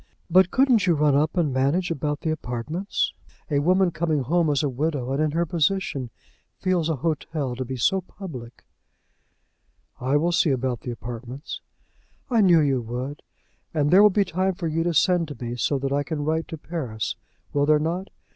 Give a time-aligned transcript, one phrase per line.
[0.31, 3.13] But couldn't you run up and manage about the apartments?
[3.51, 6.09] A woman coming home as a widow, and in her position,
[6.57, 8.65] feels an hotel to be so public."
[9.99, 11.61] "I will see about the apartments."
[12.31, 13.21] "I knew you would.
[13.75, 16.25] And there will be time for you to send to me, so that I can
[16.25, 17.15] write to Paris;
[17.53, 18.07] will there not?